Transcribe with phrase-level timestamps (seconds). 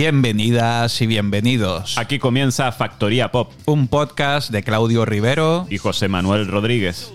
[0.00, 1.98] Bienvenidas y bienvenidos.
[1.98, 5.66] Aquí comienza Factoría Pop Un podcast de Claudio Rivero.
[5.68, 7.12] y José Manuel Rodríguez.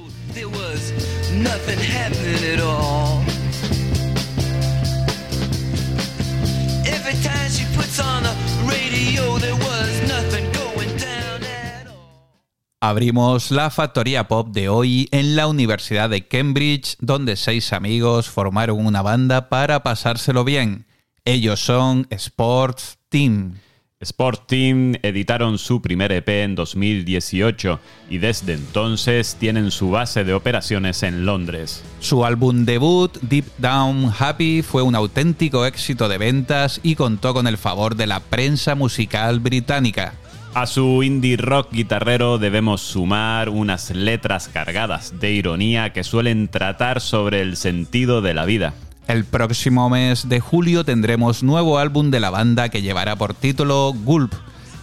[12.79, 18.85] Abrimos la Factoría Pop de hoy en la Universidad de Cambridge, donde seis amigos formaron
[18.85, 20.85] una banda para pasárselo bien.
[21.27, 23.55] Ellos son Sports Team.
[23.99, 27.79] Sport Team editaron su primer EP en 2018
[28.11, 31.83] y desde entonces tienen su base de operaciones en Londres.
[31.99, 37.47] Su álbum debut, Deep Down Happy, fue un auténtico éxito de ventas y contó con
[37.47, 40.13] el favor de la prensa musical británica.
[40.53, 47.01] A su indie rock guitarrero debemos sumar unas letras cargadas de ironía que suelen tratar
[47.01, 48.75] sobre el sentido de la vida.
[49.07, 53.93] El próximo mes de julio tendremos nuevo álbum de la banda que llevará por título
[53.93, 54.33] Gulp,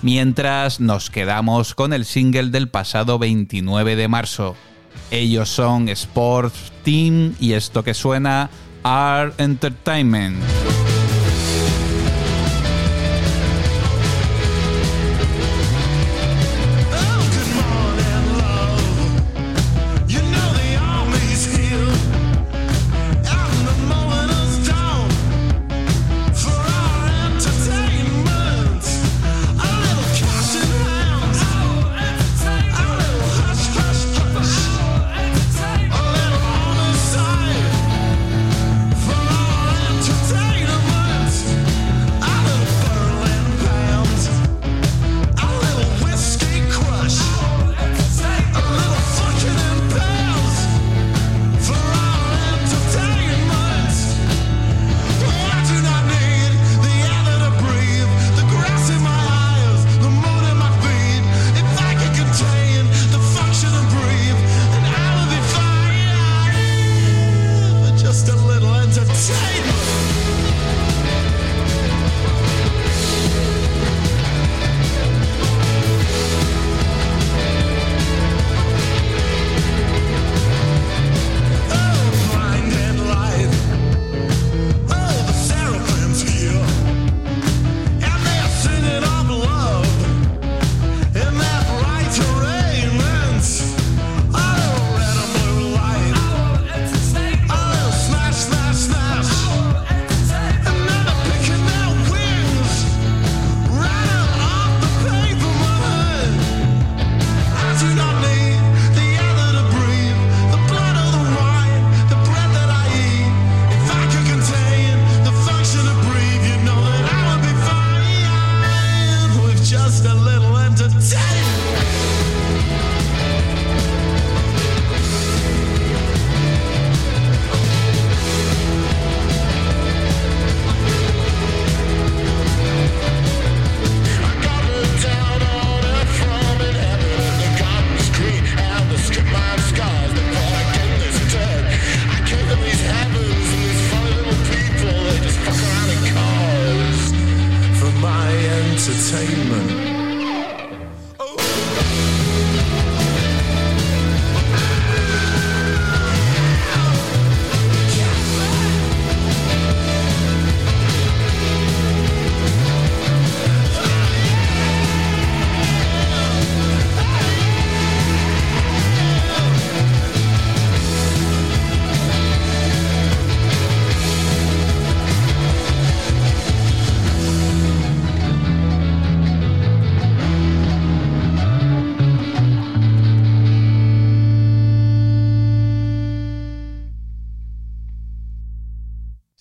[0.00, 4.54] mientras nos quedamos con el single del pasado 29 de marzo.
[5.10, 8.48] Ellos son Sports Team y esto que suena
[8.84, 10.71] Art Entertainment.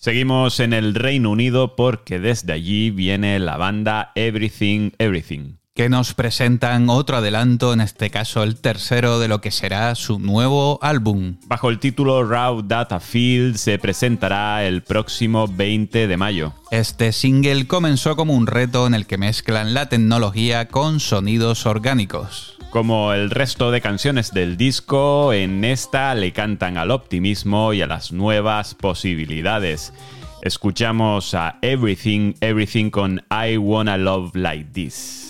[0.02, 5.61] Seguimos en el Reino Unido porque desde allí viene la banda Everything Everything.
[5.74, 10.18] Que nos presentan otro adelanto, en este caso el tercero de lo que será su
[10.18, 11.36] nuevo álbum.
[11.46, 16.52] Bajo el título Raw Data Field se presentará el próximo 20 de mayo.
[16.70, 22.58] Este single comenzó como un reto en el que mezclan la tecnología con sonidos orgánicos.
[22.70, 27.86] Como el resto de canciones del disco, en esta le cantan al optimismo y a
[27.86, 29.94] las nuevas posibilidades.
[30.42, 35.21] Escuchamos a Everything, Everything con I Wanna Love Like This.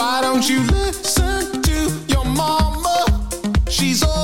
[0.00, 3.28] Why don't you listen to your mama?
[3.68, 4.19] She's old.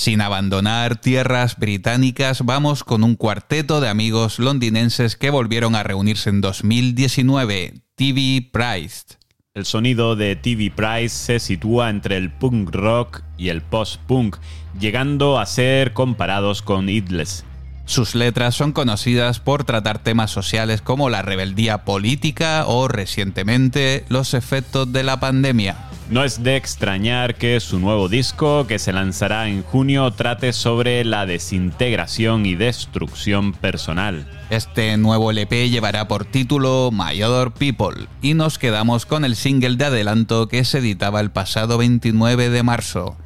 [0.00, 6.30] Sin abandonar tierras británicas, vamos con un cuarteto de amigos londinenses que volvieron a reunirse
[6.30, 9.18] en 2019, TV Priced.
[9.52, 14.38] El sonido de TV Price se sitúa entre el punk rock y el post-punk,
[14.80, 17.44] llegando a ser comparados con Idles.
[17.84, 24.32] Sus letras son conocidas por tratar temas sociales como la rebeldía política o, recientemente, los
[24.32, 25.89] efectos de la pandemia.
[26.10, 31.04] No es de extrañar que su nuevo disco, que se lanzará en junio, trate sobre
[31.04, 34.26] la desintegración y destrucción personal.
[34.50, 39.76] Este nuevo LP llevará por título My Other People y nos quedamos con el single
[39.76, 43.16] de adelanto que se editaba el pasado 29 de marzo,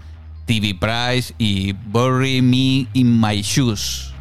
[0.44, 4.13] TV Price y Bury Me in My Shoes.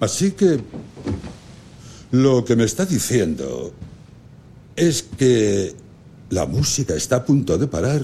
[0.00, 0.58] Así que
[2.10, 3.72] lo que me está diciendo
[4.74, 5.74] es que
[6.30, 8.02] la música está a punto de parar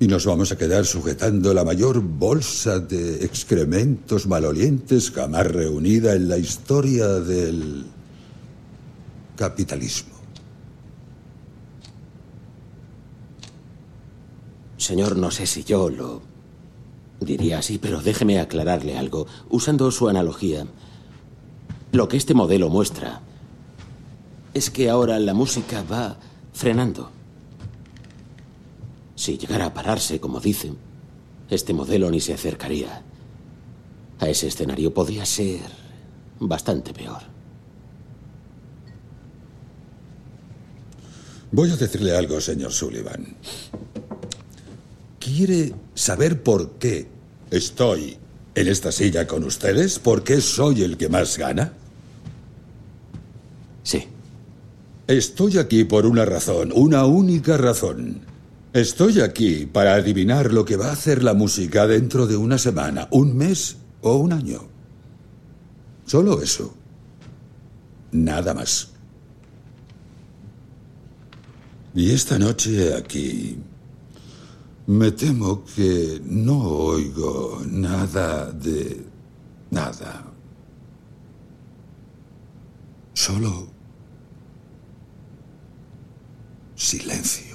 [0.00, 6.28] y nos vamos a quedar sujetando la mayor bolsa de excrementos malolientes jamás reunida en
[6.28, 7.86] la historia del
[9.36, 10.18] capitalismo.
[14.76, 16.27] Señor, no sé si yo lo
[17.20, 19.26] diría así, pero déjeme aclararle algo.
[19.50, 20.66] Usando su analogía,
[21.92, 23.20] lo que este modelo muestra
[24.54, 26.16] es que ahora la música va
[26.52, 27.10] frenando.
[29.14, 30.76] Si llegara a pararse, como dicen,
[31.50, 33.02] este modelo ni se acercaría
[34.20, 34.92] a ese escenario.
[34.94, 35.60] Podría ser
[36.38, 37.22] bastante peor.
[41.50, 43.36] Voy a decirle algo, señor Sullivan.
[45.28, 47.06] ¿Quiere saber por qué
[47.50, 48.16] estoy
[48.54, 49.98] en esta silla con ustedes?
[49.98, 51.74] ¿Por qué soy el que más gana?
[53.82, 54.06] Sí.
[55.06, 58.22] Estoy aquí por una razón, una única razón.
[58.72, 63.06] Estoy aquí para adivinar lo que va a hacer la música dentro de una semana,
[63.10, 64.62] un mes o un año.
[66.06, 66.74] Solo eso.
[68.12, 68.92] Nada más.
[71.94, 73.58] Y esta noche aquí
[74.88, 79.04] me temo que no oigo nada de
[79.70, 80.24] nada.
[83.12, 83.68] Solo
[86.74, 87.47] silencio.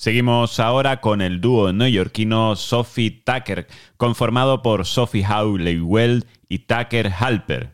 [0.00, 7.72] Seguimos ahora con el dúo neoyorquino Sophie Tucker, conformado por Sophie Howley-Weld y Tucker Halper.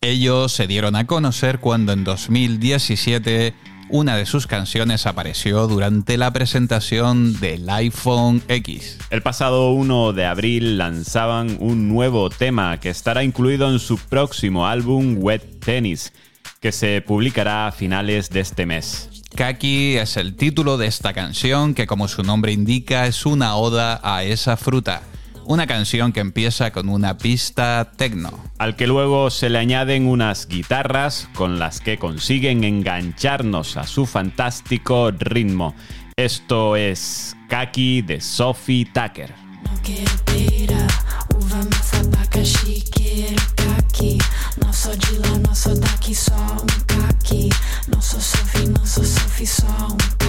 [0.00, 3.52] Ellos se dieron a conocer cuando en 2017
[3.88, 8.98] una de sus canciones apareció durante la presentación del iPhone X.
[9.10, 14.68] El pasado 1 de abril lanzaban un nuevo tema que estará incluido en su próximo
[14.68, 16.12] álbum Wet Tennis,
[16.60, 19.15] que se publicará a finales de este mes.
[19.36, 24.00] Kaki es el título de esta canción que como su nombre indica es una oda
[24.02, 25.02] a esa fruta.
[25.44, 28.30] Una canción que empieza con una pista techno.
[28.56, 34.06] Al que luego se le añaden unas guitarras con las que consiguen engancharnos a su
[34.06, 35.74] fantástico ritmo.
[36.16, 39.34] Esto es Kaki de Sophie Tucker.
[45.68, 46.75] Não
[49.46, 50.25] só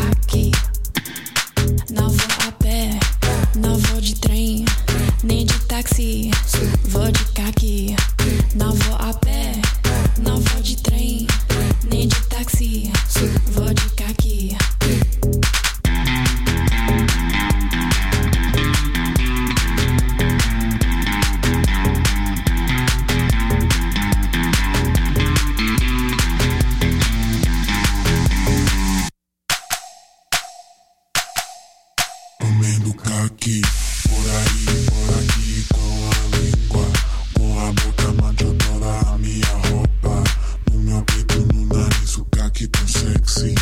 [32.93, 33.61] caqui.
[34.09, 36.87] Por aí, por aqui, com a língua.
[37.33, 40.23] Com a boca manchadora, a minha roupa.
[40.71, 43.55] No meu peito, no nariz, o caqui tão sexy.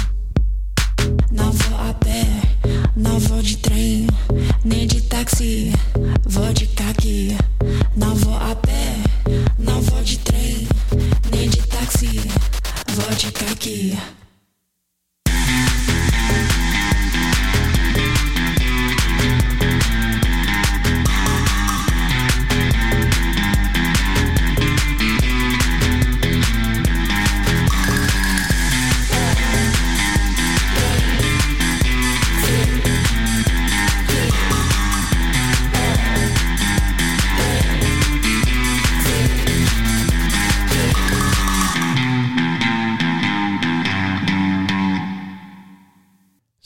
[1.31, 2.25] Não vou a pé,
[2.95, 4.07] não vou de trem,
[4.63, 5.71] nem de táxi.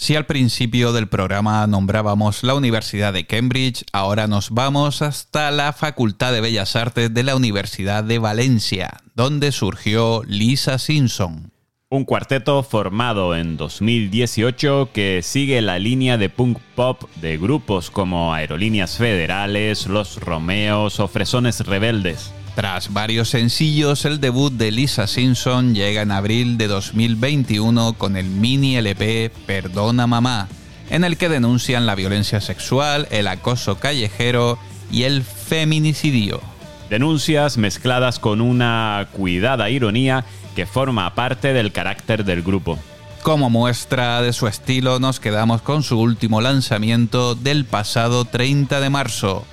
[0.10, 5.72] Si al principio del programa nombrábamos la Universidad de Cambridge, ahora nos vamos hasta la
[5.72, 11.52] Facultad de Bellas Artes de la Universidad de Valencia, donde surgió Lisa Simpson.
[11.92, 18.34] Un cuarteto formado en 2018 que sigue la línea de punk pop de grupos como
[18.34, 22.34] Aerolíneas Federales, Los Romeos o Fresones Rebeldes.
[22.60, 28.26] Tras varios sencillos, el debut de Lisa Simpson llega en abril de 2021 con el
[28.26, 30.50] mini LP Perdona Mamá,
[30.90, 34.60] en el que denuncian la violencia sexual, el acoso callejero
[34.92, 36.42] y el feminicidio.
[36.90, 42.78] Denuncias mezcladas con una cuidada ironía que forma parte del carácter del grupo.
[43.22, 48.90] Como muestra de su estilo, nos quedamos con su último lanzamiento del pasado 30 de
[48.90, 49.46] marzo,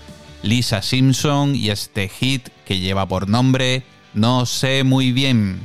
[0.47, 3.83] Lisa Simpson y este hit que lleva por nombre
[4.15, 5.61] No sé muy bien.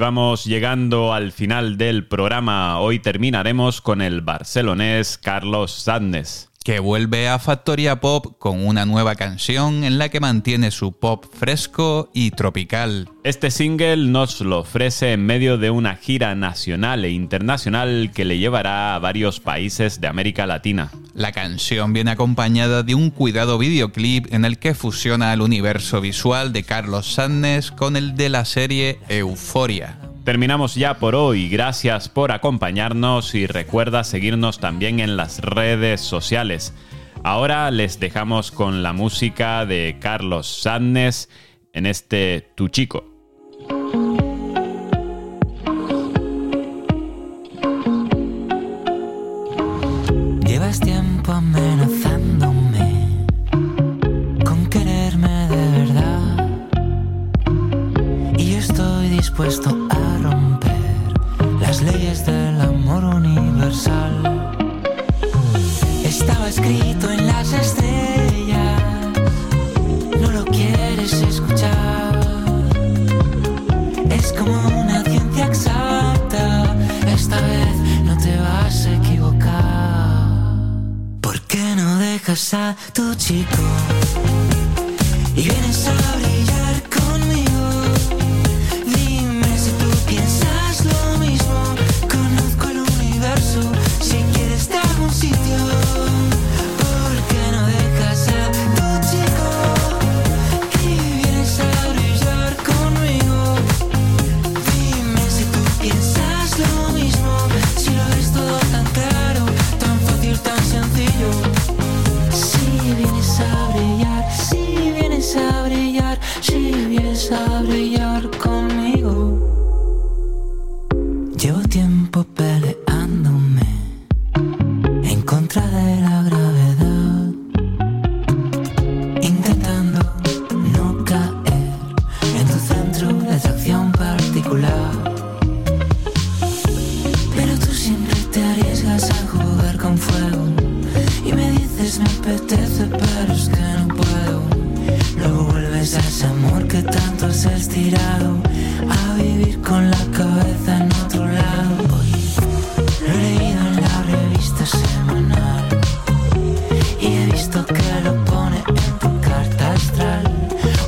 [0.00, 2.80] Vamos llegando al final del programa.
[2.80, 6.49] Hoy terminaremos con el barcelonés Carlos Sadness.
[6.62, 11.24] Que vuelve a Factoria Pop con una nueva canción en la que mantiene su pop
[11.32, 13.08] fresco y tropical.
[13.24, 18.36] Este single nos lo ofrece en medio de una gira nacional e internacional que le
[18.36, 20.90] llevará a varios países de América Latina.
[21.14, 26.52] La canción viene acompañada de un cuidado videoclip en el que fusiona el universo visual
[26.52, 30.09] de Carlos Sannes con el de la serie Euforia.
[30.30, 36.72] Terminamos ya por hoy, gracias por acompañarnos y recuerda seguirnos también en las redes sociales.
[37.24, 41.28] Ahora les dejamos con la música de Carlos Sannes
[41.72, 43.09] en este Tu Chico.
[66.50, 68.82] Escrito en las estrellas,
[70.20, 72.18] no lo quieres escuchar.
[74.10, 80.26] Es como una ciencia exacta, esta vez no te vas a equivocar.
[81.20, 83.62] ¿Por qué no dejas a tu chico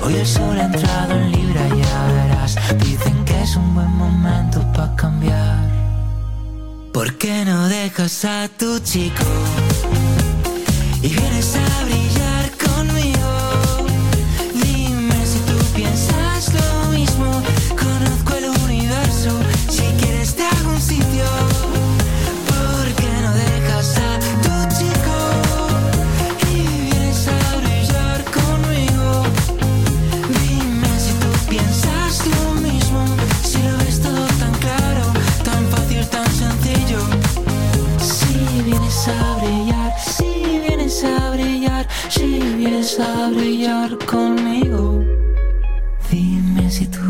[0.05, 2.59] Hoy el sol ha entrado en Libra, ya verás.
[2.79, 5.71] Dicen que es un buen momento para cambiar.
[6.93, 9.25] ¿Por qué no dejas a tu chico
[11.03, 12.32] y vienes a brillar?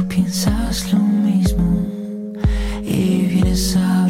[0.08, 1.86] piensas lo mismo
[2.82, 4.01] y vienes a